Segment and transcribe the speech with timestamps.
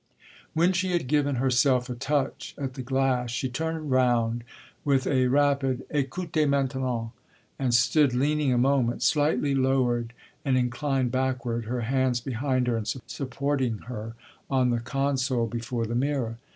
[0.55, 4.43] When she had given herself a touch at the glass she turned round,
[4.83, 7.11] with a rapid "Ecoutez maintenant!"
[7.59, 12.87] and stood leaning a moment slightly lowered and inclined backward, her hands behind her and
[13.05, 14.15] supporting her
[14.49, 16.39] on the console before the mirror.